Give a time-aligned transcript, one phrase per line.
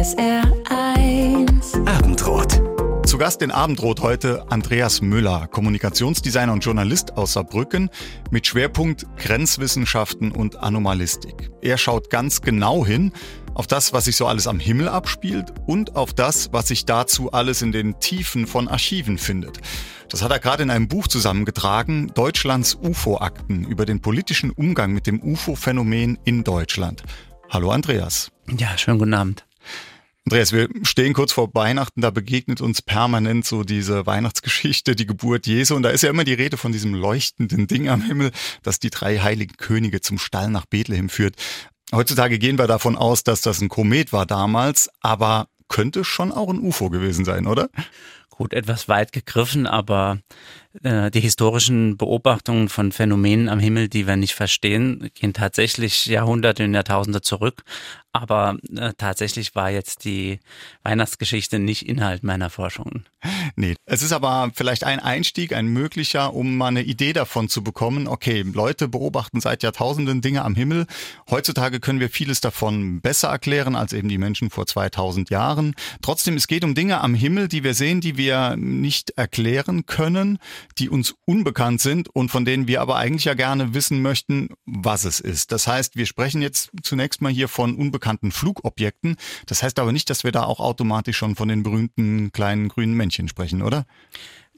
[0.00, 3.06] SR1 Abendrot.
[3.06, 7.90] Zu Gast in Abendrot heute Andreas Müller, Kommunikationsdesigner und Journalist aus Saarbrücken
[8.30, 11.50] mit Schwerpunkt Grenzwissenschaften und Anomalistik.
[11.60, 13.12] Er schaut ganz genau hin
[13.52, 17.32] auf das, was sich so alles am Himmel abspielt und auf das, was sich dazu
[17.32, 19.58] alles in den Tiefen von Archiven findet.
[20.08, 25.06] Das hat er gerade in einem Buch zusammengetragen, Deutschlands UFO-Akten über den politischen Umgang mit
[25.06, 27.02] dem UFO-Phänomen in Deutschland.
[27.50, 28.32] Hallo Andreas.
[28.56, 29.44] Ja, schönen guten Abend.
[30.30, 35.48] Andreas, wir stehen kurz vor Weihnachten, da begegnet uns permanent so diese Weihnachtsgeschichte, die Geburt
[35.48, 35.74] Jesu.
[35.74, 38.30] Und da ist ja immer die Rede von diesem leuchtenden Ding am Himmel,
[38.62, 41.34] das die drei heiligen Könige zum Stall nach Bethlehem führt.
[41.92, 46.48] Heutzutage gehen wir davon aus, dass das ein Komet war damals, aber könnte schon auch
[46.48, 47.68] ein UFO gewesen sein, oder?
[48.28, 50.20] Gut, etwas weit gegriffen, aber
[50.82, 56.64] äh, die historischen Beobachtungen von Phänomenen am Himmel, die wir nicht verstehen, gehen tatsächlich Jahrhunderte
[56.64, 57.64] und Jahrtausende zurück.
[58.12, 60.40] Aber äh, tatsächlich war jetzt die
[60.82, 63.04] Weihnachtsgeschichte nicht Inhalt meiner Forschungen.
[63.54, 67.62] Nee, es ist aber vielleicht ein Einstieg, ein möglicher, um mal eine Idee davon zu
[67.62, 68.08] bekommen.
[68.08, 70.86] Okay, Leute beobachten seit Jahrtausenden Dinge am Himmel.
[71.30, 75.74] Heutzutage können wir vieles davon besser erklären als eben die Menschen vor 2000 Jahren.
[76.02, 80.38] Trotzdem, es geht um Dinge am Himmel, die wir sehen, die wir nicht erklären können
[80.78, 85.04] die uns unbekannt sind und von denen wir aber eigentlich ja gerne wissen möchten, was
[85.04, 85.52] es ist.
[85.52, 89.16] Das heißt, wir sprechen jetzt zunächst mal hier von unbekannten Flugobjekten.
[89.46, 92.94] Das heißt aber nicht, dass wir da auch automatisch schon von den berühmten kleinen grünen
[92.94, 93.86] Männchen sprechen, oder?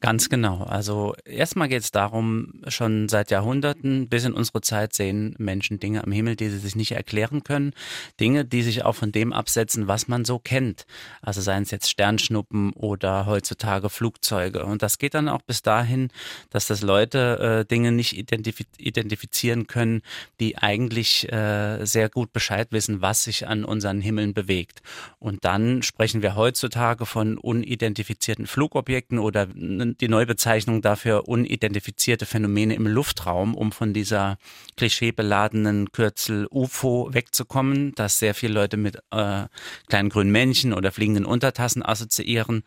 [0.03, 0.65] Ganz genau.
[0.65, 6.03] Also erstmal geht es darum, schon seit Jahrhunderten bis in unsere Zeit sehen Menschen Dinge
[6.03, 7.73] am Himmel, die sie sich nicht erklären können.
[8.19, 10.87] Dinge, die sich auch von dem absetzen, was man so kennt.
[11.21, 14.65] Also seien es jetzt Sternschnuppen oder heutzutage Flugzeuge.
[14.65, 16.09] Und das geht dann auch bis dahin,
[16.51, 20.03] dass das Leute äh, Dinge nicht identif identifizieren können,
[20.41, 24.83] die eigentlich äh, sehr gut Bescheid wissen, was sich an unseren Himmeln bewegt.
[25.21, 29.47] Und dann sprechen wir heutzutage von unidentifizierten Flugobjekten oder
[30.01, 34.39] die Neubezeichnung dafür unidentifizierte Phänomene im Luftraum, um von dieser
[34.77, 39.45] klischeebeladenen Kürzel UFO wegzukommen, dass sehr viele Leute mit äh,
[39.89, 42.63] kleinen grünen Männchen oder fliegenden Untertassen assoziieren.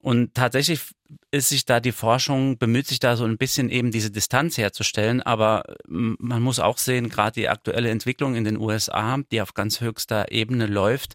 [0.00, 0.82] Und tatsächlich
[1.34, 5.20] ist sich da die Forschung, bemüht sich da so ein bisschen eben diese Distanz herzustellen.
[5.20, 9.80] Aber man muss auch sehen, gerade die aktuelle Entwicklung in den USA, die auf ganz
[9.80, 11.14] höchster Ebene läuft,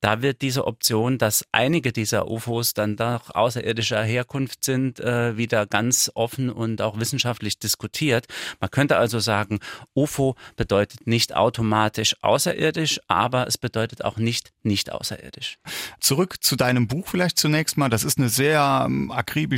[0.00, 5.66] da wird diese Option, dass einige dieser UFOs dann doch außerirdischer Herkunft sind, äh, wieder
[5.66, 8.26] ganz offen und auch wissenschaftlich diskutiert.
[8.60, 9.58] Man könnte also sagen,
[9.94, 15.58] UFO bedeutet nicht automatisch außerirdisch, aber es bedeutet auch nicht nicht außerirdisch.
[16.00, 17.88] Zurück zu deinem Buch vielleicht zunächst mal.
[17.88, 19.55] Das ist eine sehr ähm, akribische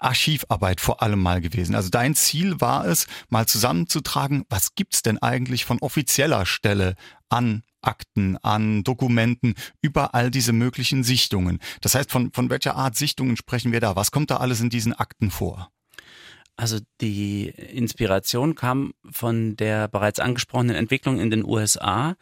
[0.00, 1.74] Archivarbeit vor allem mal gewesen.
[1.74, 6.94] Also dein Ziel war es, mal zusammenzutragen, was gibt's denn eigentlich von offizieller Stelle
[7.28, 11.58] an Akten, an Dokumenten, über all diese möglichen Sichtungen.
[11.80, 13.96] Das heißt, von, von welcher Art Sichtungen sprechen wir da?
[13.96, 15.70] Was kommt da alles in diesen Akten vor?
[16.56, 22.16] Also die Inspiration kam von der bereits angesprochenen Entwicklung in den USA.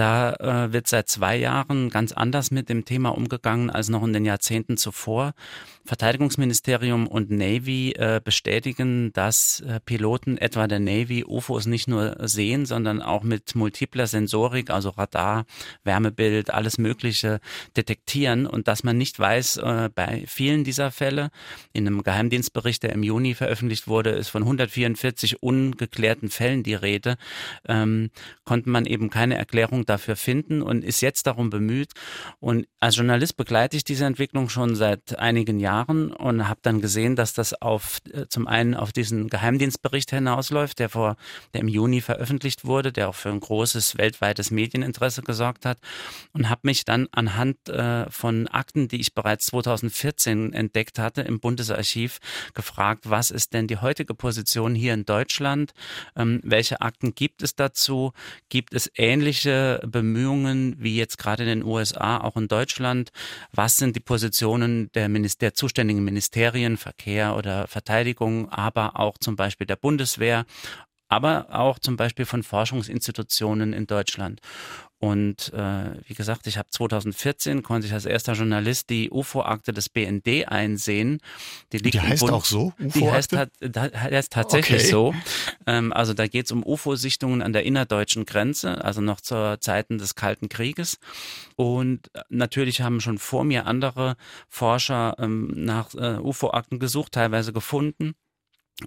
[0.00, 4.14] Da äh, wird seit zwei Jahren ganz anders mit dem Thema umgegangen als noch in
[4.14, 5.34] den Jahrzehnten zuvor.
[5.84, 12.64] Verteidigungsministerium und Navy äh, bestätigen, dass äh, Piloten etwa der Navy UFOs nicht nur sehen,
[12.64, 15.44] sondern auch mit multipler Sensorik, also Radar,
[15.84, 17.40] Wärmebild, alles Mögliche
[17.76, 21.30] detektieren und dass man nicht weiß, äh, bei vielen dieser Fälle,
[21.72, 27.16] in einem Geheimdienstbericht, der im Juni veröffentlicht wurde, ist von 144 ungeklärten Fällen die Rede,
[27.68, 28.10] ähm,
[28.44, 31.92] konnte man eben keine Erklärung dafür finden und ist jetzt darum bemüht.
[32.38, 37.16] Und als Journalist begleite ich diese Entwicklung schon seit einigen Jahren und habe dann gesehen,
[37.16, 41.16] dass das auf äh, zum einen auf diesen Geheimdienstbericht hinausläuft, der vor
[41.52, 45.78] der im Juni veröffentlicht wurde, der auch für ein großes weltweites Medieninteresse gesorgt hat
[46.32, 51.40] und habe mich dann anhand äh, von Akten, die ich bereits 2014 entdeckt hatte im
[51.40, 52.18] Bundesarchiv,
[52.54, 55.72] gefragt, was ist denn die heutige Position hier in Deutschland?
[56.16, 58.12] Ähm, welche Akten gibt es dazu?
[58.48, 63.10] Gibt es ähnliche Bemühungen wie jetzt gerade in den USA, auch in Deutschland?
[63.52, 69.36] Was sind die Positionen der, Minister der zuständigen Ministerien, Verkehr oder Verteidigung, aber auch zum
[69.36, 70.44] Beispiel der Bundeswehr?
[71.10, 74.40] aber auch zum Beispiel von Forschungsinstitutionen in Deutschland.
[75.00, 79.88] Und äh, wie gesagt, ich habe 2014 konnte ich als erster Journalist die UFO-Akte des
[79.88, 81.20] BND einsehen.
[81.72, 82.74] Die, liegt die heißt Bund auch so?
[82.78, 84.90] Die heißt, heißt tatsächlich okay.
[84.90, 85.14] so.
[85.66, 89.96] Ähm, also da geht es um UFO-Sichtungen an der innerdeutschen Grenze, also noch zur Zeiten
[89.96, 90.98] des Kalten Krieges.
[91.56, 94.16] Und natürlich haben schon vor mir andere
[94.50, 98.12] Forscher ähm, nach äh, UFO-Akten gesucht, teilweise gefunden.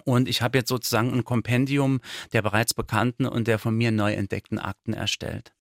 [0.04, 2.00] Und ich habe jetzt sozusagen ein Kompendium
[2.32, 5.53] der bereits bekannten und der von mir neu entdeckten Akten erstellt.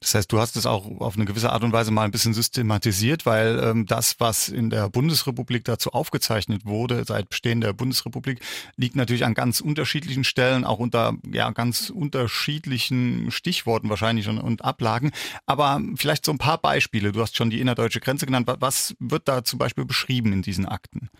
[0.00, 2.34] Das heißt, du hast es auch auf eine gewisse Art und Weise mal ein bisschen
[2.34, 8.40] systematisiert, weil ähm, das, was in der Bundesrepublik dazu aufgezeichnet wurde, seit Bestehen der Bundesrepublik,
[8.76, 14.64] liegt natürlich an ganz unterschiedlichen Stellen, auch unter ja ganz unterschiedlichen Stichworten wahrscheinlich und, und
[14.64, 15.10] Ablagen.
[15.46, 17.12] Aber vielleicht so ein paar Beispiele.
[17.12, 18.48] Du hast schon die innerdeutsche Grenze genannt.
[18.60, 21.10] Was wird da zum Beispiel beschrieben in diesen Akten?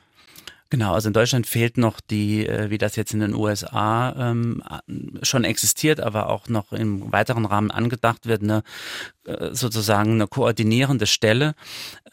[0.69, 4.63] Genau, also in Deutschland fehlt noch die, äh, wie das jetzt in den USA ähm,
[5.23, 8.65] schon existiert, aber auch noch im weiteren Rahmen angedacht wird, eine
[9.53, 11.55] sozusagen eine koordinierende Stelle.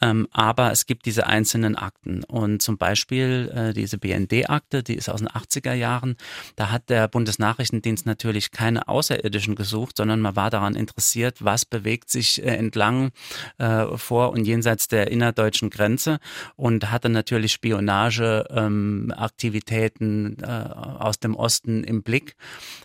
[0.00, 5.08] Ähm, aber es gibt diese einzelnen Akten und zum Beispiel äh, diese BND-Akte, die ist
[5.08, 6.16] aus den 80er Jahren.
[6.56, 12.10] Da hat der Bundesnachrichtendienst natürlich keine Außerirdischen gesucht, sondern man war daran interessiert, was bewegt
[12.10, 13.12] sich äh, entlang
[13.58, 16.18] äh, vor und jenseits der innerdeutschen Grenze
[16.56, 19.90] und hatte natürlich Spionage ähm, äh,
[20.98, 22.34] aus dem Osten im Blick.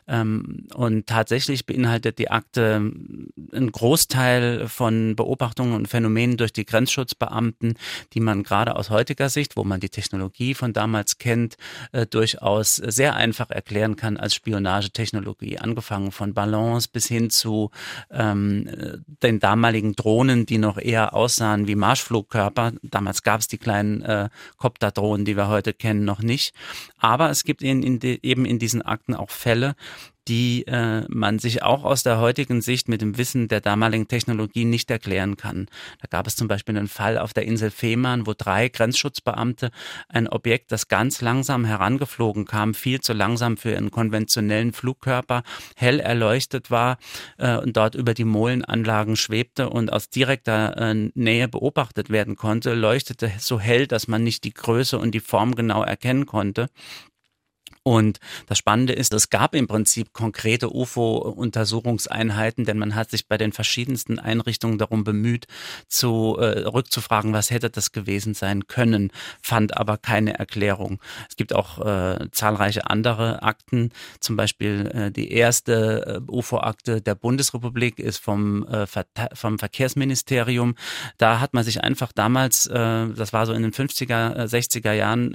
[0.08, 4.19] Ähm, und tatsächlich beinhaltet die Akte einen Großteil
[4.68, 7.76] von Beobachtungen und Phänomenen durch die Grenzschutzbeamten,
[8.14, 11.56] die man gerade aus heutiger Sicht, wo man die Technologie von damals kennt,
[11.92, 17.72] äh, durchaus sehr einfach erklären kann als Spionagetechnologie, angefangen von Ballons bis hin zu
[18.12, 18.70] ähm,
[19.24, 22.74] den damaligen Drohnen, die noch eher aussahen wie Marschflugkörper.
[22.84, 26.54] Damals gab es die kleinen äh, Kopterdrohnen, die wir heute kennen, noch nicht.
[26.98, 29.76] Aber es gibt in, in de, eben in diesen Akten auch Fälle,
[30.30, 34.64] die äh, man sich auch aus der heutigen Sicht mit dem Wissen der damaligen Technologie
[34.64, 35.68] nicht erklären kann.
[36.02, 39.72] Da gab es zum Beispiel einen Fall auf der Insel Fehmarn, wo drei Grenzschutzbeamte
[40.08, 45.42] ein Objekt, das ganz langsam herangeflogen kam, viel zu langsam für einen konventionellen Flugkörper,
[45.76, 47.00] hell erleuchtet war
[47.38, 52.76] äh, und dort über die Molenanlagen schwebte und aus direkter äh, Nähe beobachtet werden konnte,
[52.76, 56.70] leuchtete so hell, dass man nicht die Größe und die Form genau erkennen konnte.
[57.84, 63.38] Und das Spannende ist, es gab im Prinzip konkrete UFO-Untersuchungseinheiten, denn man hat sich bei
[63.38, 65.48] den verschiedensten Einrichtungen darum bemüht,
[65.88, 69.12] zu äh, rückzufragen, was hätte das gewesen sein können,
[69.42, 71.00] fand aber keine Erklärung.
[71.30, 77.16] Es gibt auch äh, zahlreiche andere Akten, zum Beispiel äh, die erste äh, UFO-Akte der
[77.16, 78.88] Bundesrepublik ist vom, äh,
[79.34, 80.76] vom Verkehrsministerium.
[81.18, 85.30] Da hat man sich einfach damals, äh, das war so in den 50er, 60er Jahren,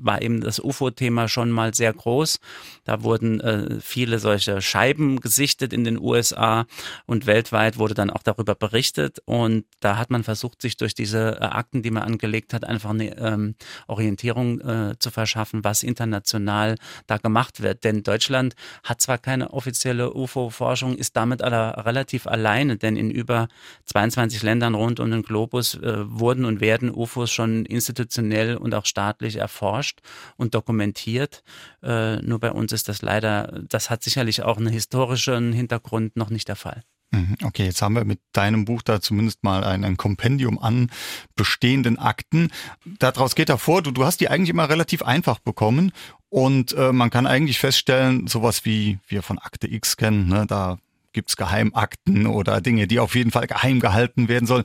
[0.00, 2.38] war eben das UFO-Thema schon mal sehr groß.
[2.84, 6.66] Da wurden äh, viele solche Scheiben gesichtet in den USA
[7.06, 9.20] und weltweit wurde dann auch darüber berichtet.
[9.24, 12.90] Und da hat man versucht, sich durch diese äh, Akten, die man angelegt hat, einfach
[12.90, 13.54] eine ähm,
[13.86, 16.76] Orientierung äh, zu verschaffen, was international
[17.06, 17.84] da gemacht wird.
[17.84, 23.48] Denn Deutschland hat zwar keine offizielle UFO-Forschung, ist damit aber relativ alleine, denn in über
[23.86, 28.86] 22 Ländern rund um den Globus äh, wurden und werden UFOs schon institutionell und auch
[28.86, 30.00] staatlich erforscht
[30.36, 31.42] und dokumentiert.
[31.82, 36.30] Äh, nur bei uns ist das leider, das hat sicherlich auch einen historischen Hintergrund noch
[36.30, 36.82] nicht der Fall.
[37.12, 40.90] Mhm, okay, jetzt haben wir mit deinem Buch da zumindest mal ein, ein Kompendium an
[41.36, 42.50] bestehenden Akten.
[42.98, 45.92] Daraus geht hervor, du, du hast die eigentlich immer relativ einfach bekommen
[46.28, 50.78] und äh, man kann eigentlich feststellen, sowas wie wir von Akte X kennen, ne, da
[51.12, 54.64] gibt's Geheimakten oder Dinge, die auf jeden Fall geheim gehalten werden sollen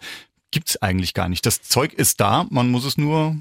[0.52, 1.46] gibt's eigentlich gar nicht.
[1.46, 3.36] Das Zeug ist da, man muss es nur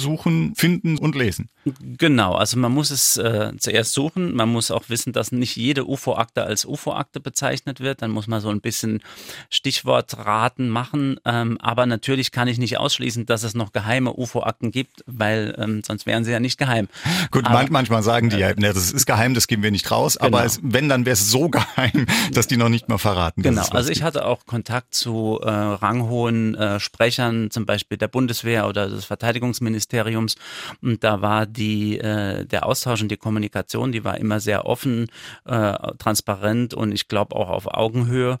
[0.00, 1.48] suchen, finden und lesen.
[1.80, 5.86] Genau, also man muss es äh, zuerst suchen, man muss auch wissen, dass nicht jede
[5.86, 9.02] UFO-Akte als UFO-Akte bezeichnet wird, dann muss man so ein bisschen
[9.50, 15.04] Stichwortraten machen, ähm, aber natürlich kann ich nicht ausschließen, dass es noch geheime UFO-Akten gibt,
[15.06, 16.88] weil ähm, sonst wären sie ja nicht geheim.
[17.30, 20.16] Gut, aber, manchmal sagen die ja, ne, das ist geheim, das geben wir nicht raus,
[20.16, 20.38] genau.
[20.38, 23.42] aber es, wenn, dann wäre es so geheim, dass die noch nicht mal verraten.
[23.42, 28.68] Genau, also ich hatte auch Kontakt zu äh, ranghohen äh, Sprechern, zum Beispiel der Bundeswehr
[28.68, 30.36] oder des Verteidigungsministeriums.
[30.82, 35.08] Und da war die, äh, der Austausch und die Kommunikation, die war immer sehr offen,
[35.44, 38.38] äh, transparent und ich glaube auch auf Augenhöhe.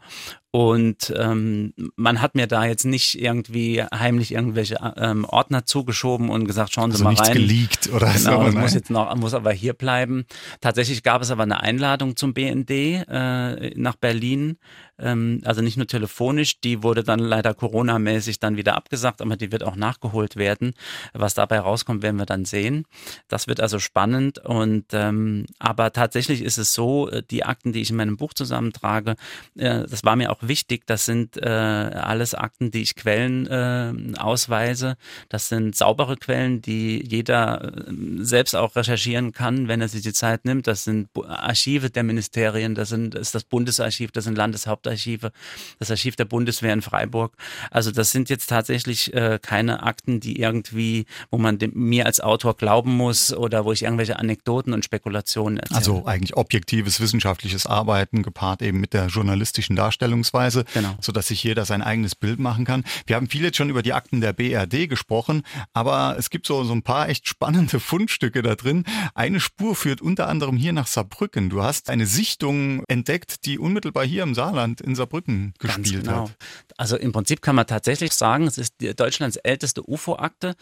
[0.54, 6.44] Und ähm, man hat mir da jetzt nicht irgendwie heimlich irgendwelche ähm, Ordner zugeschoben und
[6.44, 7.34] gesagt, schauen Sie also mal nichts rein.
[7.34, 8.56] geleakt oder genau, so.
[8.56, 10.26] muss jetzt noch, muss aber hier bleiben.
[10.60, 14.58] Tatsächlich gab es aber eine Einladung zum BND äh, nach Berlin.
[14.96, 19.50] Ähm, also nicht nur telefonisch, die wurde dann leider Corona-mäßig dann wieder abgesagt, aber die
[19.50, 20.74] wird auch nachgeholt werden.
[21.12, 22.86] Was dabei rauskommt, werden wir dann sehen.
[23.26, 24.38] Das wird also spannend.
[24.38, 28.34] Und ähm, aber tatsächlich ist es so, äh, die Akten, die ich in meinem Buch
[28.34, 29.16] zusammentrage,
[29.56, 30.86] äh, das war mir auch wichtig.
[30.86, 34.96] Das sind äh, alles Akten, die ich Quellen äh, ausweise.
[35.28, 40.12] Das sind saubere Quellen, die jeder äh, selbst auch recherchieren kann, wenn er sich die
[40.12, 40.66] Zeit nimmt.
[40.66, 45.32] Das sind Archive der Ministerien, das, sind, das ist das Bundesarchiv, das sind Landeshauptarchive,
[45.78, 47.36] das Archiv der Bundeswehr in Freiburg.
[47.70, 52.20] Also das sind jetzt tatsächlich äh, keine Akten, die irgendwie, wo man dem, mir als
[52.20, 55.78] Autor glauben muss oder wo ich irgendwelche Anekdoten und Spekulationen erzähle.
[55.78, 60.96] Also eigentlich objektives wissenschaftliches Arbeiten gepaart eben mit der journalistischen Darstellungsweise beispielsweise, genau.
[61.00, 62.84] sodass sich jeder sein eigenes Bild machen kann.
[63.06, 66.64] Wir haben viel jetzt schon über die Akten der BRD gesprochen, aber es gibt so,
[66.64, 68.84] so ein paar echt spannende Fundstücke da drin.
[69.14, 71.50] Eine Spur führt unter anderem hier nach Saarbrücken.
[71.50, 76.28] Du hast eine Sichtung entdeckt, die unmittelbar hier im Saarland in Saarbrücken gespielt genau.
[76.28, 76.36] hat.
[76.76, 80.54] Also im Prinzip kann man tatsächlich sagen, es ist Deutschlands älteste UFO-Akte,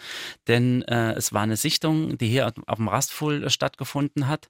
[0.49, 4.49] denn äh, es war eine Sichtung, die hier auf dem Rastfuhl stattgefunden hat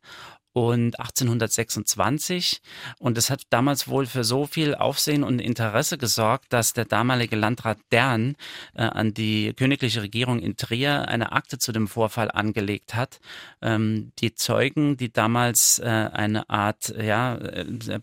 [0.52, 2.60] und 1826.
[2.98, 7.36] Und es hat damals wohl für so viel Aufsehen und Interesse gesorgt, dass der damalige
[7.36, 8.36] Landrat Dern
[8.74, 13.20] äh, an die königliche Regierung in Trier eine Akte zu dem Vorfall angelegt hat.
[13.60, 18.00] Ähm, die Zeugen, die damals äh, eine Art, ja, äh, er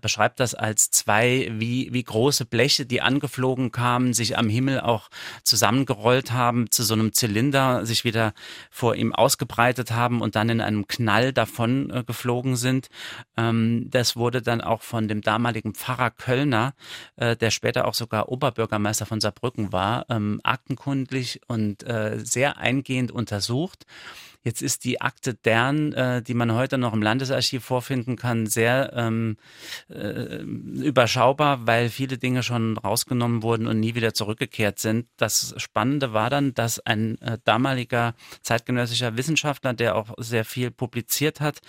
[0.00, 5.08] beschreibt das als zwei wie, wie große Bleche, die angeflogen kamen, sich am Himmel auch
[5.42, 8.34] zusammengerollt haben, zu so einem Zylinder sich wieder
[8.70, 12.88] vor ihm ausgebreitet haben und dann in einem Knall davon äh, geflogen sind.
[13.36, 16.74] Ähm, das wurde dann auch von dem damaligen Pfarrer Kölner,
[17.16, 23.10] äh, der später auch sogar Oberbürgermeister von Saarbrücken war, ähm, aktenkundlich und äh, sehr eingehend
[23.10, 23.86] untersucht.
[24.44, 28.92] Jetzt ist die Akte Dern, äh, die man heute noch im Landesarchiv vorfinden kann, sehr
[28.94, 29.38] ähm,
[29.88, 35.06] äh, überschaubar, weil viele Dinge schon rausgenommen wurden und nie wieder zurückgekehrt sind.
[35.16, 41.40] Das Spannende war dann, dass ein äh, damaliger zeitgenössischer Wissenschaftler, der auch sehr viel publiziert
[41.40, 41.62] hat,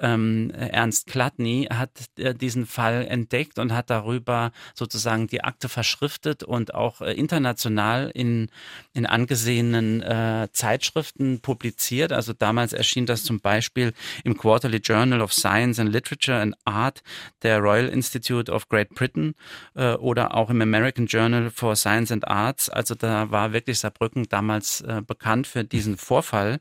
[0.00, 6.42] ähm, Ernst Klatny, hat äh, diesen Fall entdeckt und hat darüber sozusagen die Akte verschriftet
[6.42, 8.50] und auch äh, international in,
[8.94, 12.15] in angesehenen äh, Zeitschriften publiziert.
[12.16, 13.92] Also damals erschien das zum Beispiel
[14.24, 17.02] im Quarterly Journal of Science and Literature and Art
[17.42, 19.34] der Royal Institute of Great Britain
[19.74, 22.68] äh, oder auch im American Journal for Science and Arts.
[22.68, 26.60] Also da war wirklich Saarbrücken damals äh, bekannt für diesen Vorfall.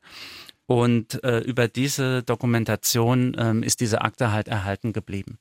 [0.68, 5.38] Und äh, über diese Dokumentation ähm, ist diese Akte halt erhalten geblieben.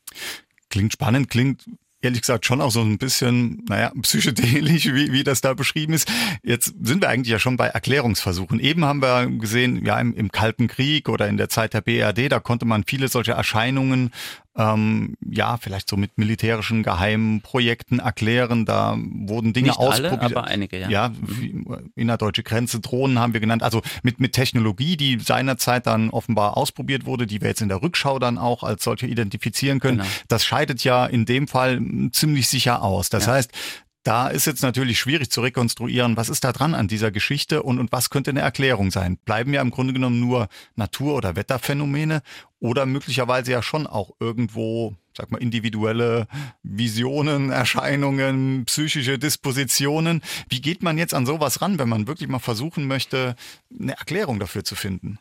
[0.69, 1.65] Klingt spannend, klingt
[2.05, 6.11] ehrlich gesagt schon auch so ein bisschen, naja, psychedelisch, wie, wie das da beschrieben ist.
[6.43, 8.61] Jetzt sind wir eigentlich ja schon bei Erklärungsversuchen.
[8.61, 12.31] Eben haben wir gesehen, ja, im, im Kalten Krieg oder in der Zeit der BRD,
[12.31, 14.11] da konnte man viele solche Erscheinungen
[14.57, 18.65] ähm, ja, vielleicht so mit militärischen geheimen Projekten erklären.
[18.65, 20.21] Da wurden Dinge Nicht ausprobiert.
[20.21, 20.89] Alle, aber einige, ja.
[20.89, 21.91] Ja, mhm.
[21.97, 23.63] innerdeutsche Grenze, Drohnen haben wir genannt.
[23.63, 27.83] Also mit, mit Technologie, die seinerzeit dann offenbar ausprobiert wurde, die wir jetzt in der
[27.83, 29.99] Rückschau dann auch als solche identifizieren können.
[29.99, 30.11] Genau.
[30.29, 31.81] Das scheidet ja in dem Fall
[32.13, 33.09] ziemlich sicher aus.
[33.09, 33.33] Das ja.
[33.33, 33.51] heißt,
[34.05, 37.79] da ist jetzt natürlich schwierig zu rekonstruieren, was ist da dran an dieser Geschichte und,
[37.79, 39.17] und was könnte eine Erklärung sein.
[39.25, 42.21] Bleiben ja im Grunde genommen nur Natur- oder Wetterphänomene
[42.61, 46.29] oder möglicherweise ja schon auch irgendwo, sag mal, individuelle
[46.63, 50.23] Visionen, Erscheinungen, psychische Dispositionen.
[50.51, 53.37] Wie geht man jetzt an sowas ran, wenn man wirklich mal versuchen möchte,
[53.81, 55.19] eine Erklärung dafür zu finden?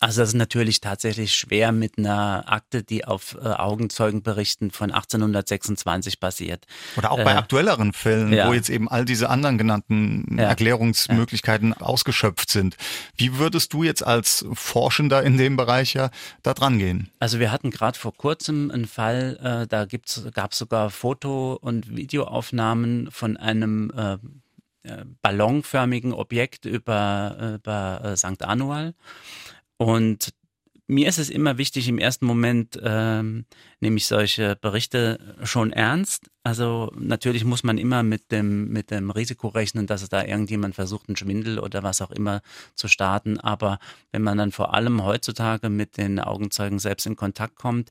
[0.00, 6.18] Also das ist natürlich tatsächlich schwer mit einer Akte, die auf äh, Augenzeugenberichten von 1826
[6.18, 6.64] basiert.
[6.96, 8.48] Oder auch bei äh, aktuelleren Fällen, ja.
[8.48, 10.44] wo jetzt eben all diese anderen genannten ja.
[10.44, 11.86] Erklärungsmöglichkeiten ja.
[11.86, 12.78] ausgeschöpft sind.
[13.18, 16.08] Wie würdest du jetzt als Forschender in dem Bereich ja
[16.42, 17.10] da dran gehen?
[17.18, 19.84] Also wir hatten gerade vor kurzem einen Fall, äh, da
[20.32, 24.14] gab es sogar Foto- und Videoaufnahmen von einem äh,
[24.88, 28.42] äh ballonförmigen Objekt über, über äh, St.
[28.42, 28.94] Anual.
[29.80, 30.34] Und
[30.88, 33.46] mir ist es immer wichtig, im ersten Moment ähm,
[33.80, 36.30] nehme ich solche Berichte schon ernst.
[36.42, 41.08] Also natürlich muss man immer mit dem, mit dem Risiko rechnen, dass da irgendjemand versucht,
[41.08, 42.42] einen Schwindel oder was auch immer
[42.74, 43.40] zu starten.
[43.40, 43.78] Aber
[44.12, 47.90] wenn man dann vor allem heutzutage mit den Augenzeugen selbst in Kontakt kommt,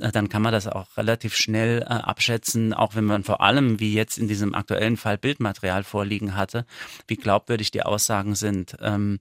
[0.00, 3.78] äh, dann kann man das auch relativ schnell äh, abschätzen, auch wenn man vor allem,
[3.78, 6.66] wie jetzt in diesem aktuellen Fall, Bildmaterial vorliegen hatte,
[7.06, 8.76] wie glaubwürdig die Aussagen sind.
[8.80, 9.20] Ähm,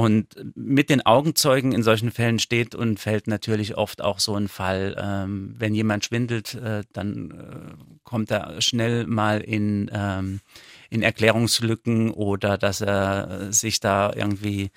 [0.00, 4.48] und mit den Augenzeugen in solchen Fällen steht und fällt natürlich oft auch so ein
[4.48, 10.40] Fall, ähm, wenn jemand schwindelt, äh, dann äh, kommt er schnell mal in ähm,
[10.90, 14.70] in Erklärungslücken oder dass er sich da irgendwie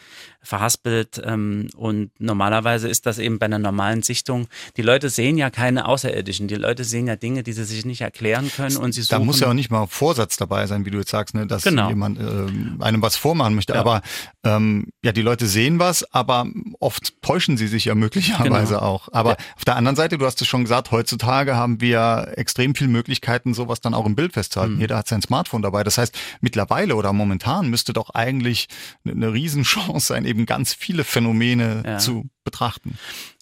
[0.44, 1.22] verhaspelt.
[1.26, 4.48] Ähm, und normalerweise ist das eben bei einer normalen Sichtung.
[4.78, 6.48] Die Leute sehen ja keine Außerirdischen.
[6.48, 8.78] Die Leute sehen ja Dinge, die sie sich nicht erklären können.
[8.78, 9.20] Und sie suchen.
[9.20, 11.64] Da muss ja auch nicht mal Vorsatz dabei sein, wie du jetzt sagst, ne, dass
[11.64, 11.88] genau.
[11.90, 13.74] jemand äh, einem was vormachen möchte.
[13.74, 13.80] Ja.
[13.80, 14.02] Aber
[14.44, 16.46] ähm, ja, die Leute sehen was, aber
[16.80, 18.86] oft täuschen sie sich ja möglicherweise genau.
[18.86, 19.10] auch.
[19.14, 19.38] Aber ja.
[19.56, 23.54] auf der anderen Seite, du hast es schon gesagt, heutzutage haben wir extrem viele Möglichkeiten,
[23.54, 24.76] sowas dann auch im Bild festzuhalten.
[24.76, 24.82] Mhm.
[24.82, 25.84] Jeder hat sein Smartphone dabei.
[25.84, 28.68] Das heißt, heißt, mittlerweile oder momentan müsste doch eigentlich
[29.06, 31.98] eine Riesenchance sein, eben ganz viele Phänomene ja.
[31.98, 32.98] zu betrachten.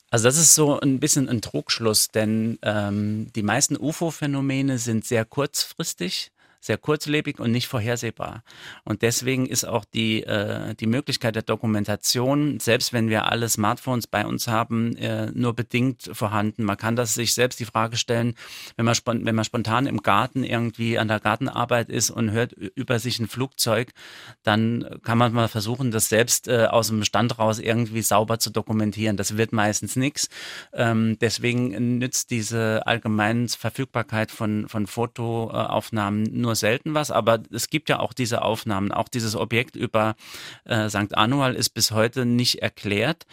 [0.09, 5.23] Also das ist so ein bisschen ein Trugschluss, denn ähm, die meisten UFO-Phänomene sind sehr
[5.23, 6.31] kurzfristig.
[6.61, 8.43] Sehr kurzlebig und nicht vorhersehbar.
[8.83, 14.05] Und deswegen ist auch die, äh, die Möglichkeit der Dokumentation, selbst wenn wir alle Smartphones
[14.05, 16.63] bei uns haben, äh, nur bedingt vorhanden.
[16.63, 18.35] Man kann das sich selbst die Frage stellen,
[18.77, 22.99] wenn man, wenn man spontan im Garten irgendwie an der Gartenarbeit ist und hört über
[22.99, 23.91] sich ein Flugzeug,
[24.43, 28.51] dann kann man mal versuchen, das selbst äh, aus dem Stand raus irgendwie sauber zu
[28.51, 29.17] dokumentieren.
[29.17, 30.29] Das wird meistens nichts.
[30.73, 37.11] Ähm, deswegen nützt diese allgemeine Verfügbarkeit von, von Fotoaufnahmen nur selten was.
[37.11, 38.91] Aber es gibt ja auch diese Aufnahmen.
[38.91, 40.15] Auch dieses Objekt über
[40.65, 41.15] äh, St.
[41.17, 43.25] Anual ist bis heute nicht erklärt.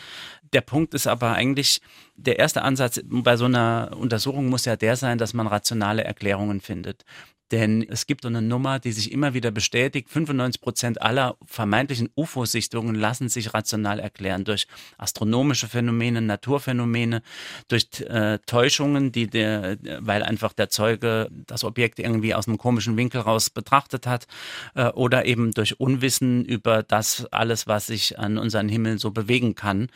[0.52, 1.80] Der Punkt ist aber eigentlich,
[2.16, 6.60] der erste Ansatz bei so einer Untersuchung muss ja der sein, dass man rationale Erklärungen
[6.60, 7.04] findet.
[7.50, 10.10] Denn es gibt eine Nummer, die sich immer wieder bestätigt.
[10.10, 14.66] 95 Prozent aller vermeintlichen UFO-Sichtungen lassen sich rational erklären durch
[14.98, 17.22] astronomische Phänomene, Naturphänomene,
[17.68, 22.96] durch äh, Täuschungen, die der, weil einfach der Zeuge das Objekt irgendwie aus einem komischen
[22.96, 24.26] Winkel raus betrachtet hat,
[24.74, 29.54] äh, oder eben durch Unwissen über das alles, was sich an unseren Himmel so bewegen
[29.54, 29.88] kann.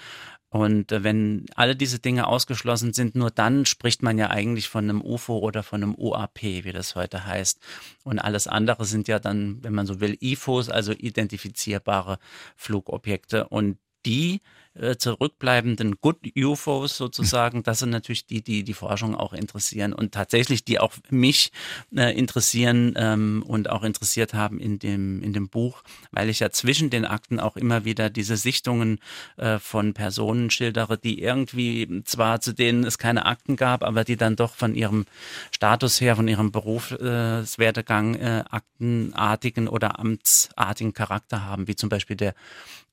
[0.53, 4.85] Und äh, wenn alle diese Dinge ausgeschlossen sind, nur dann spricht man ja eigentlich von
[4.85, 7.59] einem UFO oder von einem UAP, wie das heute heißt.
[8.05, 12.19] Und alles andere sind ja dann, wenn man so will, IFOs, also identifizierbare
[12.55, 13.49] Flugobjekte.
[13.49, 14.43] Und die
[14.75, 20.13] äh, zurückbleibenden Good UFOs sozusagen, das sind natürlich die, die die Forschung auch interessieren und
[20.13, 21.53] tatsächlich die auch mich
[21.95, 26.51] äh, interessieren ähm, und auch interessiert haben in dem, in dem Buch, weil ich ja
[26.51, 28.99] zwischen den Akten auch immer wieder diese Sichtungen
[29.37, 34.17] äh, von Personen schildere, die irgendwie zwar zu denen es keine Akten gab, aber die
[34.17, 35.05] dann doch von ihrem
[35.51, 42.35] Status her, von ihrem Berufswerdegang äh, aktenartigen oder amtsartigen Charakter haben, wie zum Beispiel der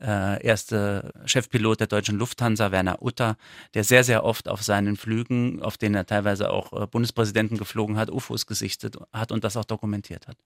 [0.02, 3.38] äh, erste Chefpilot der deutschen Lufthansa, Werner Utter,
[3.74, 7.98] der sehr, sehr oft auf seinen Flügen, auf denen er teilweise auch äh, Bundespräsidenten geflogen
[7.98, 10.38] hat, UFOs gesichtet hat und das auch dokumentiert hat.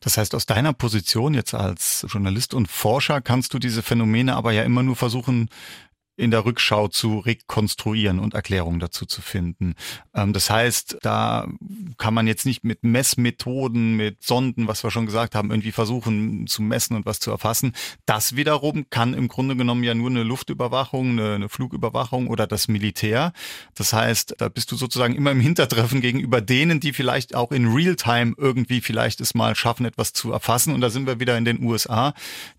[0.00, 4.52] Das heißt, aus deiner Position jetzt als Journalist und Forscher kannst du diese Phänomene aber
[4.52, 5.48] ja immer nur versuchen
[6.18, 9.74] in der Rückschau zu rekonstruieren und Erklärungen dazu zu finden.
[10.14, 11.48] Ähm, das heißt, da
[11.96, 16.46] kann man jetzt nicht mit Messmethoden, mit Sonden, was wir schon gesagt haben, irgendwie versuchen
[16.48, 17.72] zu messen und was zu erfassen.
[18.04, 22.66] Das wiederum kann im Grunde genommen ja nur eine Luftüberwachung, eine, eine Flugüberwachung oder das
[22.66, 23.32] Militär.
[23.76, 27.68] Das heißt, da bist du sozusagen immer im Hintertreffen gegenüber denen, die vielleicht auch in
[27.68, 30.74] Realtime irgendwie vielleicht es mal schaffen, etwas zu erfassen.
[30.74, 32.12] Und da sind wir wieder in den USA.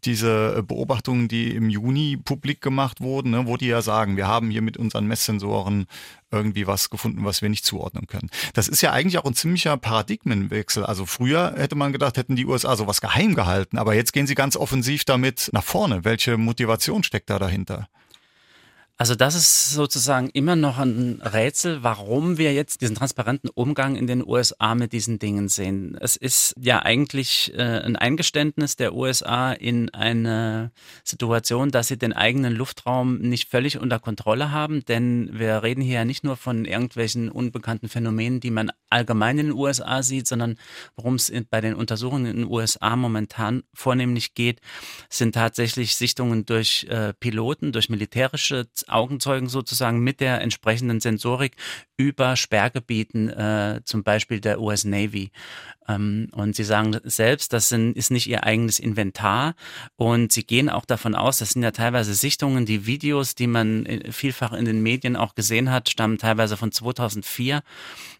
[0.05, 4.49] Diese Beobachtungen, die im Juni publik gemacht wurden, ne, wo die ja sagen, wir haben
[4.49, 5.88] hier mit unseren Messsensoren
[6.31, 8.29] irgendwie was gefunden, was wir nicht zuordnen können.
[8.53, 10.85] Das ist ja eigentlich auch ein ziemlicher Paradigmenwechsel.
[10.85, 14.35] Also früher hätte man gedacht, hätten die USA sowas geheim gehalten, aber jetzt gehen sie
[14.35, 16.05] ganz offensiv damit nach vorne.
[16.05, 17.89] Welche Motivation steckt da dahinter?
[19.01, 24.07] Also das ist sozusagen immer noch ein Rätsel, warum wir jetzt diesen transparenten Umgang in
[24.07, 25.97] den USA mit diesen Dingen sehen.
[26.01, 30.73] Es ist ja eigentlich äh, ein Eingeständnis der USA in eine
[31.05, 35.99] Situation, dass sie den eigenen Luftraum nicht völlig unter Kontrolle haben, denn wir reden hier
[35.99, 40.57] ja nicht nur von irgendwelchen unbekannten Phänomenen, die man allgemein in den USA sieht, sondern
[40.97, 44.59] worum es bei den Untersuchungen in den USA momentan vornehmlich geht,
[45.09, 51.56] sind tatsächlich Sichtungen durch äh, Piloten, durch militärische Augenzeugen sozusagen mit der entsprechenden Sensorik
[51.97, 55.32] über Sperrgebieten, äh, zum Beispiel der US Navy.
[55.88, 59.56] Ähm, und sie sagen selbst, das sind, ist nicht ihr eigenes Inventar.
[59.95, 63.86] Und sie gehen auch davon aus, das sind ja teilweise Sichtungen, die Videos, die man
[63.86, 67.63] äh, vielfach in den Medien auch gesehen hat, stammen teilweise von 2004.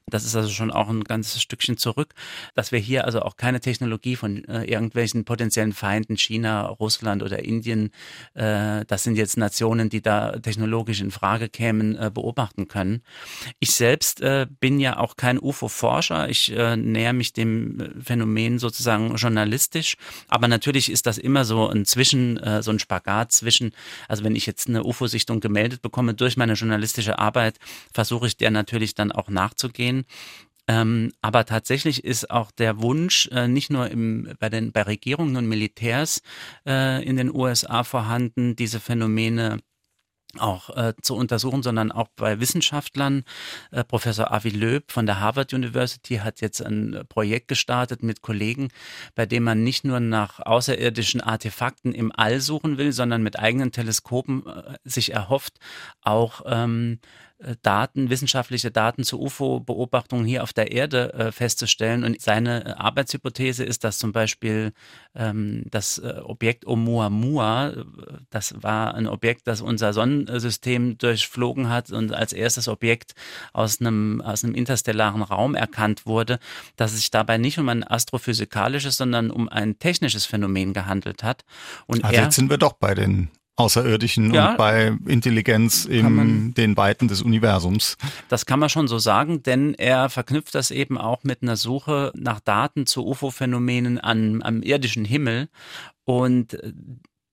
[0.10, 2.13] Das ist also schon auch ein ganzes Stückchen zurück,
[2.56, 7.43] dass wir hier also auch keine Technologie von äh, irgendwelchen potenziellen Feinden, China, Russland oder
[7.43, 7.91] Indien,
[8.34, 13.02] äh, das sind jetzt Nationen, die da technologisch in Frage kämen, äh, beobachten können.
[13.60, 16.30] Ich selbst äh, bin ja auch kein UFO-Forscher.
[16.30, 19.95] Ich äh, näher mich dem Phänomen sozusagen journalistisch.
[20.28, 23.72] Aber natürlich ist das immer so ein Zwischen, äh, so ein Spagat zwischen,
[24.08, 27.58] also wenn ich jetzt eine UFO-Sichtung gemeldet bekomme durch meine journalistische Arbeit,
[27.93, 29.99] versuche ich der natürlich dann auch nachzugehen.
[30.68, 35.36] Ähm, aber tatsächlich ist auch der Wunsch äh, nicht nur im, bei, den, bei Regierungen
[35.36, 36.22] und Militärs
[36.66, 39.58] äh, in den USA vorhanden, diese Phänomene
[40.38, 43.24] auch äh, zu untersuchen, sondern auch bei Wissenschaftlern.
[43.72, 48.68] Äh, Professor Avi Löb von der Harvard University hat jetzt ein Projekt gestartet mit Kollegen,
[49.16, 53.72] bei dem man nicht nur nach außerirdischen Artefakten im All suchen will, sondern mit eigenen
[53.72, 55.58] Teleskopen äh, sich erhofft,
[56.02, 57.29] auch ähm, äh,
[57.62, 62.04] Daten, wissenschaftliche Daten zu UFO-Beobachtungen hier auf der Erde äh, festzustellen.
[62.04, 64.73] Und seine äh, Arbeitshypothese ist, dass zum Beispiel
[65.15, 67.84] ähm, das äh, Objekt Oumuamua, äh,
[68.30, 73.13] das war ein Objekt, das unser Sonnensystem durchflogen hat und als erstes Objekt
[73.54, 76.39] aus einem, aus einem interstellaren Raum erkannt wurde,
[76.75, 81.45] dass es sich dabei nicht um ein astrophysikalisches, sondern um ein technisches Phänomen gehandelt hat.
[81.88, 86.15] Und also er, jetzt sind wir doch bei den Außerirdischen ja, und bei Intelligenz in
[86.15, 87.98] man, den Weiten des Universums.
[88.30, 92.12] Das kann man schon so sagen, denn er verknüpft das eben auch mit einer Suche
[92.15, 95.50] nach Daten zu UFO-Phänomenen am irdischen Himmel.
[96.06, 96.58] Und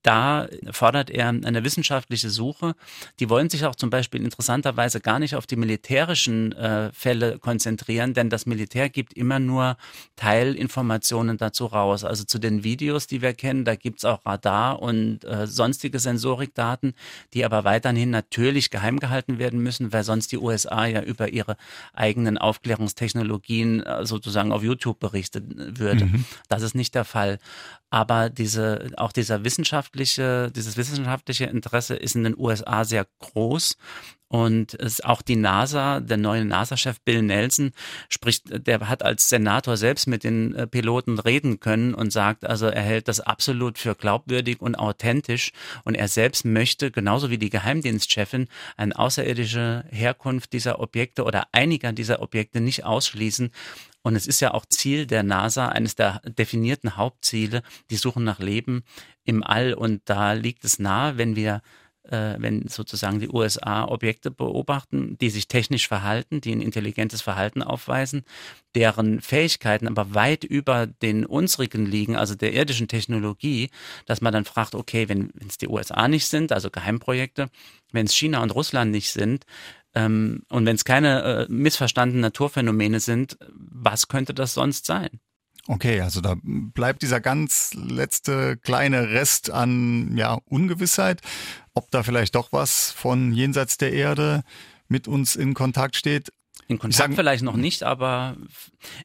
[0.06, 2.76] da fordert er eine wissenschaftliche Suche.
[3.18, 8.14] Die wollen sich auch zum Beispiel interessanterweise gar nicht auf die militärischen äh, Fälle konzentrieren,
[8.14, 9.76] denn das Militär gibt immer nur
[10.14, 12.04] Teilinformationen dazu raus.
[12.04, 16.94] Also zu den Videos, die wir kennen, da gibt's auch Radar und äh, sonstige Sensorikdaten,
[17.34, 21.56] die aber weiterhin natürlich geheim gehalten werden müssen, weil sonst die USA ja über ihre
[21.94, 26.04] eigenen Aufklärungstechnologien äh, sozusagen auf YouTube berichten würde.
[26.04, 26.24] Mhm.
[26.48, 27.40] Das ist nicht der Fall.
[27.96, 33.78] Aber diese, auch dieser wissenschaftliche, dieses wissenschaftliche Interesse ist in den USA sehr groß.
[34.28, 37.70] Und es auch die NASA, der neue NASA-Chef Bill Nelson
[38.08, 42.66] spricht, der hat als Senator selbst mit den äh, Piloten reden können und sagt, also
[42.66, 45.52] er hält das absolut für glaubwürdig und authentisch
[45.84, 51.92] und er selbst möchte, genauso wie die Geheimdienstchefin, eine außerirdische Herkunft dieser Objekte oder einiger
[51.92, 53.52] dieser Objekte nicht ausschließen
[54.06, 58.38] und es ist ja auch Ziel der NASA, eines der definierten Hauptziele, die Suche nach
[58.38, 58.84] Leben
[59.24, 59.74] im All.
[59.74, 61.60] Und da liegt es nahe, wenn wir
[62.10, 68.24] wenn sozusagen die USA Objekte beobachten, die sich technisch verhalten, die ein intelligentes Verhalten aufweisen,
[68.74, 73.70] deren Fähigkeiten aber weit über den unsrigen liegen, also der irdischen Technologie,
[74.04, 77.48] dass man dann fragt, okay, wenn es die USA nicht sind, also Geheimprojekte,
[77.92, 79.44] wenn es China und Russland nicht sind,
[79.96, 85.08] ähm, und wenn es keine äh, missverstandenen Naturphänomene sind, was könnte das sonst sein?
[85.68, 91.22] Okay, also da bleibt dieser ganz letzte kleine Rest an ja, Ungewissheit,
[91.74, 94.42] ob da vielleicht doch was von jenseits der Erde
[94.88, 96.31] mit uns in Kontakt steht.
[96.68, 98.37] In Kontakt sag, vielleicht noch nicht, aber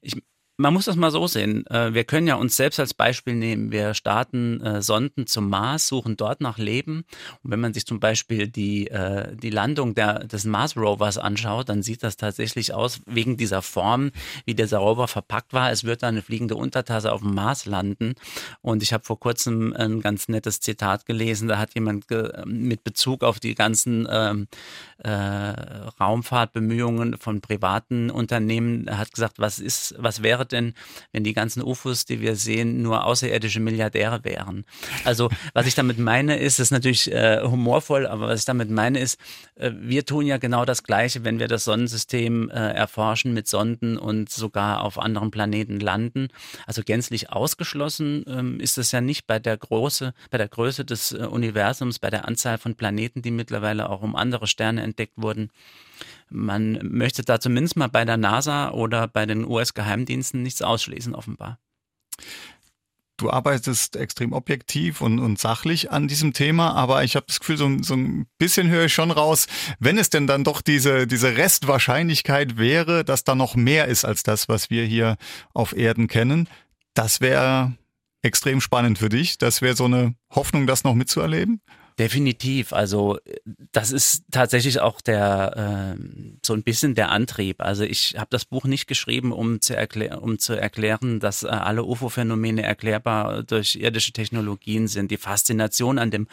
[0.02, 0.22] ich,
[0.62, 1.66] man muss das mal so sehen.
[1.68, 3.72] Äh, wir können ja uns selbst als Beispiel nehmen.
[3.72, 7.04] Wir starten äh, Sonden zum Mars, suchen dort nach Leben.
[7.44, 11.82] Und wenn man sich zum Beispiel die, äh, die Landung der, des Mars-Rovers anschaut, dann
[11.82, 14.12] sieht das tatsächlich aus, wegen dieser Form,
[14.46, 15.72] wie dieser Rover verpackt war.
[15.72, 18.14] Es wird da eine fliegende Untertasse auf dem Mars landen.
[18.62, 21.48] Und ich habe vor kurzem ein ganz nettes Zitat gelesen.
[21.48, 22.06] Da hat jemand
[22.46, 24.48] mit Bezug auf die ganzen ähm,
[25.00, 25.10] äh,
[26.00, 30.74] Raumfahrtbemühungen von privaten Unternehmen, hat gesagt, was ist, was wäre denn,
[31.12, 34.66] wenn die ganzen UFOs, die wir sehen, nur außerirdische Milliardäre wären?
[35.04, 38.70] Also, was ich damit meine, ist, das ist natürlich äh, humorvoll, aber was ich damit
[38.70, 39.20] meine, ist,
[39.56, 43.98] äh, wir tun ja genau das Gleiche, wenn wir das Sonnensystem äh, erforschen mit Sonden
[43.98, 46.30] und sogar auf anderen Planeten landen.
[46.66, 51.12] Also gänzlich ausgeschlossen ähm, ist es ja nicht bei der Große, bei der Größe des
[51.12, 55.50] äh, Universums, bei der Anzahl von Planeten, die mittlerweile auch um andere Sterne entdeckt wurden
[56.32, 61.60] man möchte da zumindest mal bei der NASA oder bei den US-Geheimdiensten nichts ausschließen, offenbar.
[63.18, 67.58] Du arbeitest extrem objektiv und, und sachlich an diesem Thema, aber ich habe das Gefühl,
[67.58, 69.46] so, so ein bisschen höre ich schon raus,
[69.80, 74.24] wenn es denn dann doch diese, diese Restwahrscheinlichkeit wäre, dass da noch mehr ist als
[74.24, 75.18] das, was wir hier
[75.54, 76.50] auf Erden kennen,
[76.96, 77.78] das wäre
[78.22, 79.38] extrem spannend für dich.
[79.38, 81.62] Das wäre so eine Hoffnung, das noch mitzuerleben.
[82.00, 82.74] Definitiv.
[82.74, 83.18] Also
[83.72, 86.02] das ist tatsächlich auch der äh,
[86.44, 87.62] so ein bisschen der Antrieb.
[87.62, 91.48] Also ich habe das Buch nicht geschrieben, um zu, erklär um zu erklären, dass äh,
[91.48, 95.12] alle UFO-Phänomene erklärbar durch irdische Technologien sind.
[95.12, 96.28] Die Faszination an dem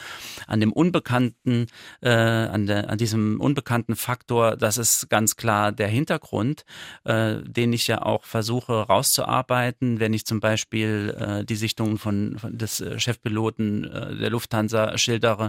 [0.47, 1.67] an dem Unbekannten,
[2.01, 6.65] äh, an, der, an diesem unbekannten Faktor, das ist ganz klar der Hintergrund,
[7.05, 12.39] äh, den ich ja auch versuche rauszuarbeiten, wenn ich zum Beispiel äh, die Sichtungen von,
[12.39, 15.48] von des äh, Chefpiloten äh, der Lufthansa schildere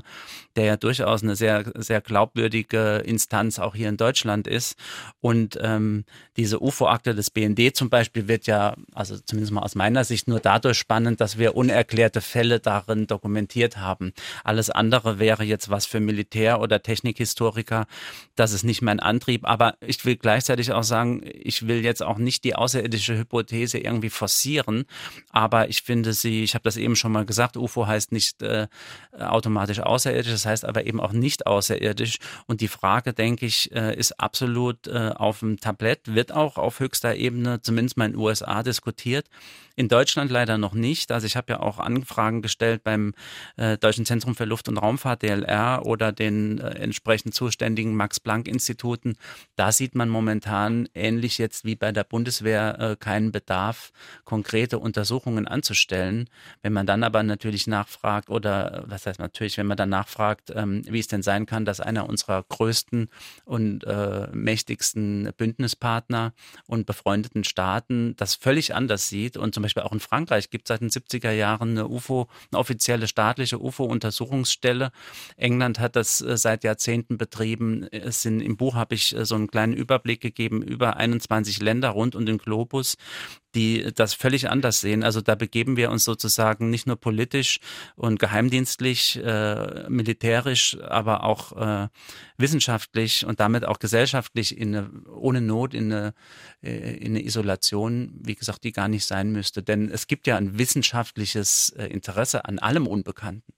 [0.55, 4.75] der ja durchaus eine sehr, sehr glaubwürdige Instanz auch hier in Deutschland ist.
[5.21, 6.05] Und ähm,
[6.37, 10.39] diese UFO-Akte des BND zum Beispiel wird ja, also zumindest mal aus meiner Sicht, nur
[10.39, 14.13] dadurch spannend, dass wir unerklärte Fälle darin dokumentiert haben.
[14.43, 17.85] Alles andere wäre jetzt was für Militär- oder Technikhistoriker.
[18.35, 19.45] Das ist nicht mein Antrieb.
[19.47, 24.09] Aber ich will gleichzeitig auch sagen, ich will jetzt auch nicht die außerirdische Hypothese irgendwie
[24.09, 24.85] forcieren.
[25.29, 28.67] Aber ich finde sie, ich habe das eben schon mal gesagt, UFO heißt nicht äh,
[29.17, 32.19] automatisch außerirdisch, das heißt aber eben auch nicht außerirdisch.
[32.47, 36.79] Und die Frage, denke ich, äh, ist absolut äh, auf dem Tablett, wird auch auf
[36.79, 39.27] höchster Ebene, zumindest mal in den USA, diskutiert.
[39.79, 41.09] In Deutschland leider noch nicht.
[41.09, 43.13] Also ich habe ja auch Anfragen gestellt beim
[43.55, 49.15] äh, Deutschen Zentrum für Luft- und Raumfahrt, DLR, oder den äh, entsprechend zuständigen Max-Planck-Instituten.
[49.55, 53.93] Da sieht man momentan ähnlich jetzt wie bei der Bundeswehr äh, keinen Bedarf,
[54.25, 56.27] konkrete Untersuchungen anzustellen.
[56.61, 60.81] Wenn man dann aber natürlich nachfragt oder was heißt natürlich, wenn man dann nachfragt, ähm,
[60.89, 63.07] wie es denn sein kann, dass einer unserer größten
[63.45, 66.33] und äh, mächtigsten Bündnispartner
[66.67, 70.69] und befreundeten Staaten das völlig anders sieht und zum Beispiel auch in Frankreich gibt es
[70.69, 74.91] seit den 70er Jahren eine UFO, eine offizielle staatliche UFO-Untersuchungsstelle.
[75.37, 77.87] England hat das äh, seit Jahrzehnten betrieben.
[77.91, 81.89] Es sind, Im Buch habe ich äh, so einen kleinen Überblick gegeben über 21 Länder
[81.89, 82.95] rund um den Globus,
[83.55, 85.03] die das völlig anders sehen.
[85.03, 87.59] Also da begeben wir uns sozusagen nicht nur politisch
[87.95, 91.87] und geheimdienstlich, äh, militärisch, aber auch äh,
[92.37, 96.13] wissenschaftlich und damit auch gesellschaftlich in eine, ohne Not in eine,
[96.61, 99.63] äh, in eine Isolation, wie gesagt, die gar nicht sein müsste.
[99.63, 103.53] Denn es gibt ja ein wissenschaftliches äh, Interesse an allem Unbekannten.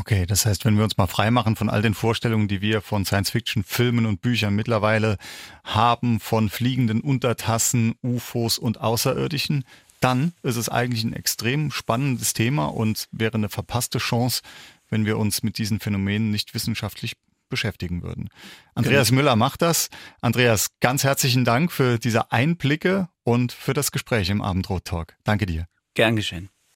[0.00, 3.04] Okay, das heißt, wenn wir uns mal freimachen von all den Vorstellungen, die wir von
[3.04, 5.16] Science-Fiction-Filmen und Büchern mittlerweile
[5.64, 9.64] haben, von fliegenden Untertassen, UFOs und Außerirdischen,
[9.98, 14.42] dann ist es eigentlich ein extrem spannendes Thema und wäre eine verpasste Chance,
[14.88, 17.14] wenn wir uns mit diesen Phänomenen nicht wissenschaftlich
[17.48, 18.28] beschäftigen würden.
[18.76, 19.22] Andreas genau.
[19.22, 19.88] Müller macht das.
[20.20, 25.16] Andreas, ganz herzlichen Dank für diese Einblicke und für das Gespräch im Abendrot Talk.
[25.24, 25.66] Danke dir.
[25.94, 26.50] Gern geschehen.